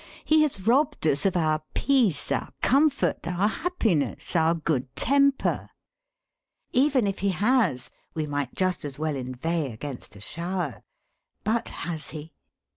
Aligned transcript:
He 0.25 0.41
has 0.41 0.65
robbed 0.65 1.05
us 1.05 1.27
of 1.27 1.37
our 1.37 1.61
peace, 1.75 2.31
our 2.31 2.49
comfort, 2.63 3.19
our 3.27 3.47
happiness, 3.47 4.35
our 4.35 4.55
good 4.55 4.87
temper. 4.95 5.69
Even 6.71 7.05
if 7.05 7.19
he 7.19 7.29
has, 7.29 7.91
we 8.15 8.25
might 8.25 8.55
just 8.55 8.83
as 8.83 8.97
well 8.97 9.15
inveigh 9.15 9.71
against 9.71 10.15
a 10.15 10.19
shower. 10.19 10.81
But 11.43 11.69
has 11.85 12.09
he? 12.09 12.33